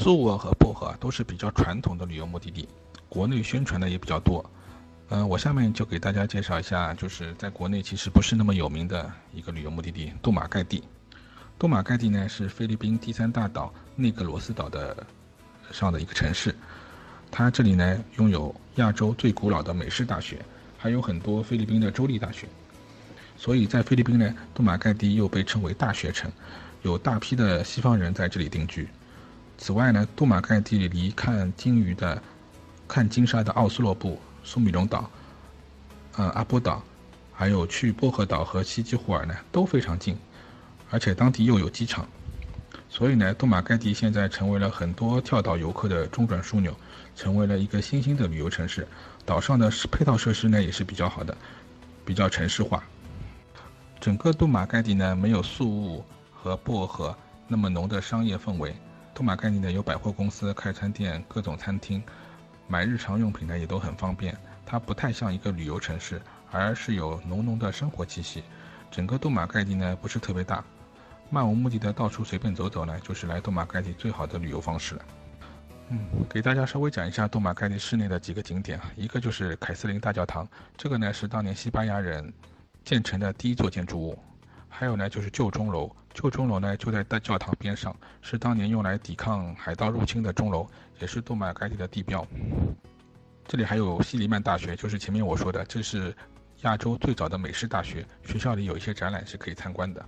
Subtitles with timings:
[0.00, 2.68] 苏俄和薄荷都是比较传统的旅游目的地，
[3.08, 4.48] 国内宣传的也比较多。
[5.08, 10.84] 嗯，我下面就给大家介绍一下，就是在国内其实不是那么有名的一个旅游目的地——杜马盖地。
[11.58, 15.04] 杜马盖地呢是菲律宾第三大岛内格罗斯岛的
[15.72, 16.54] 上的一个城市，
[17.28, 20.40] 它这里呢拥有亚洲最古老的美式大学，
[20.78, 22.46] 还有很多菲律宾的州立大学，
[23.36, 26.30] 所以在菲律宾呢，杜马盖地又被称为大学城，
[26.82, 28.88] 有大批的西方人在这里定居。
[29.58, 32.22] 此外呢，杜马盖地离看鲸鱼的、
[32.86, 34.18] 看鲸鲨的奥斯洛布。
[34.44, 35.10] 苏米隆岛、
[36.16, 36.82] 呃阿波岛，
[37.34, 40.16] 还有去薄荷岛和西基胡尔呢都非常近，
[40.88, 42.08] 而且当地又有机场，
[42.88, 46.74] 所以呢，杜马盖地现在成为了很多跳岛游客的中转枢纽，
[47.14, 48.88] 成为了一个新兴的旅游城市。
[49.26, 51.36] 岛上的配套设施呢也是比较好的，
[52.06, 52.82] 比较城市化。
[54.00, 57.14] 整个杜马盖地呢没有宿雾和薄荷
[57.46, 58.74] 那么浓的商业氛围。
[59.18, 62.00] 杜马盖地呢有百货公司、快餐店、各种餐厅。
[62.68, 64.32] 买日常用品呢也都很方便，
[64.64, 68.44] 它不太像一个旅游城市，而是有浓浓的生活气息。
[68.92, 70.64] 整个杜马盖地呢不是特别大，
[71.30, 75.02] 漫无目的的到处随便走走呢，就是来杜马盖地最好的旅游方式了。
[75.88, 75.98] 嗯，
[76.30, 80.46] 给大家稍微讲一下杜马盖地市内的几个景点啊，一个就是凯瑟琳大教堂，
[80.76, 82.32] 这个呢是当年西班牙人
[82.84, 84.16] 建成的第一座建筑物。
[84.68, 90.68] 还有呢就是旧钟楼，旧钟楼呢就在大教堂边上，是当年用来抵抗海盗入侵的钟楼。
[91.00, 92.26] 也是杜马盖地的地标。
[93.46, 96.12] 这里还有西里曼大学，就是前面我说的，这是
[96.62, 98.04] 亚洲最早的美式大学。
[98.24, 100.04] 学校里有一些展览是可以参观的。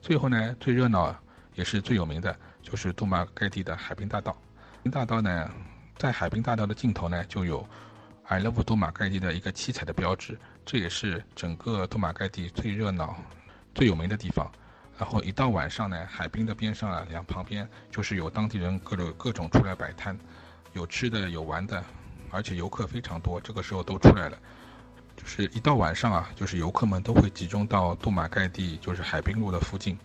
[0.00, 1.16] 最后呢，最热闹
[1.54, 4.32] 也是最有名的，就是杜马盖地的海滨大道。
[4.32, 5.48] 海滨大道呢，
[5.96, 7.64] 在海滨大道的尽头呢，就有
[8.24, 13.16] “I love 杜马盖地”的一个七彩的标志，这也是整个杜马盖地最热闹、
[13.74, 14.50] 最有名的地方。
[14.98, 20.16] 然后一到晚上呢，海滨的边上啊，两旁边就是有当地人各种各种出来摆摊，
[20.74, 21.82] 有吃的有玩的，
[22.30, 24.38] 而且游客非常多，这个时候都出来了。
[25.16, 29.98] 就是一到晚上啊，就是游客们都会集中到杜马盖地，就是海滨路的附近，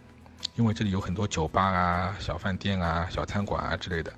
[0.56, 4.12] 因为这里有很多酒吧啊、小饭店啊、小餐馆啊之类的。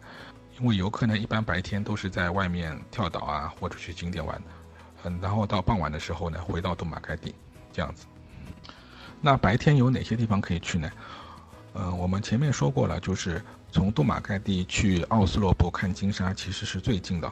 [0.60, 4.42] 因为游客呢，一般白天都是在外面跳岛啊，或者去景点玩，
[5.04, 7.34] 嗯，然后到傍晚的时候呢，回到杜马盖地，
[7.72, 8.06] 这样子。
[9.22, 10.90] 那白天有哪些地方可以去呢？
[11.74, 13.42] 嗯，我们前面说过了，就是
[13.72, 17.32] 从杜马盖地去奥斯洛布看金沙，其实是最近的。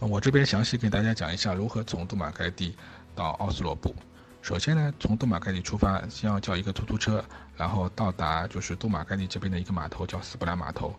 [0.00, 2.76] 我这边详细给大家讲一下如何从杜马盖地
[3.14, 3.94] 到奥斯洛布。
[4.40, 7.24] 首先呢，从杜马盖地出发，先要叫一个出租车，
[7.56, 10.94] 然后到达就是杜马盖地这边的一个码头，叫斯布兰码头，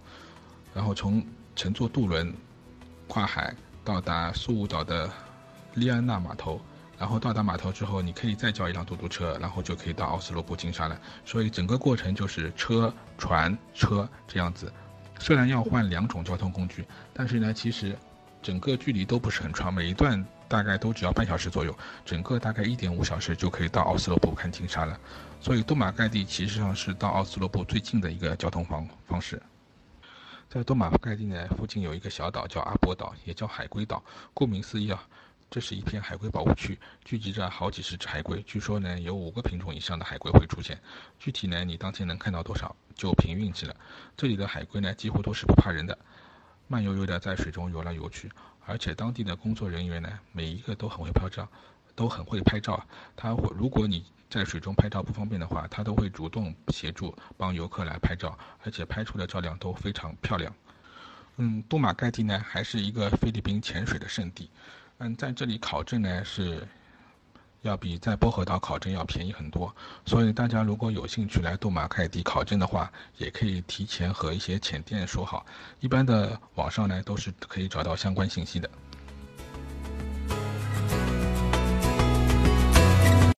[0.73, 2.33] 然后从乘坐渡轮
[3.07, 3.55] 跨海
[3.85, 5.09] 到达苏武岛的
[5.75, 6.59] 利安纳码头。
[6.99, 10.99] 然后到达码头之后，你可以再叫一辆嘟嘟车，然后就可以到奥斯陆布金沙了。
[11.23, 14.71] 所以整个过程就是车、船、车这样子。
[15.19, 17.95] 虽然要换两种交通工具，但是呢，其实
[18.41, 24.99] 整个距离都不是很长，每一段大概都只要半小时左右，整个大概一点五小时就可以到奥斯陆布看金沙了。
[25.39, 29.41] 所以杜马盖地其实上是到奥斯陆布最近的一个交通方方式。
[30.49, 34.03] 在杜马盖地呢，附近有一个小岛叫阿波岛，也叫海龟岛。
[34.33, 35.03] 顾名思义啊。
[35.49, 38.41] 这是一片海龟保护区，聚集着好几十只海龟。
[38.43, 40.77] 据说呢，有五个品种以上的海龟会出现。
[41.17, 43.73] 具体呢，你当天能看到多少，就凭运气了。
[44.17, 45.97] 这里的海龟呢，几乎都是不怕人的，
[46.67, 48.29] 慢悠悠的在水中游来游去。
[48.65, 51.47] 而且当地的工作人员呢，每一个都很会拍照，
[51.95, 52.85] 都很会拍照。
[53.15, 60.53] 他会，如果你在水中拍照不方便的话，他都会主动协助帮游客来拍照，而且拍出的照亮都非常漂亮。
[61.37, 64.49] 嗯，多马盖地呢，还是一个菲律宾潜水的圣地。
[64.99, 66.67] 嗯，在这里考证呢是
[67.61, 69.75] 要比在薄荷岛考证要便宜很多，
[70.05, 75.45] 所以大家如果有兴趣来杜马凯迪考证的话，也可以提前和一些浅店说好，
[75.79, 78.69] 一般的网上呢都是可以找到相关信息的。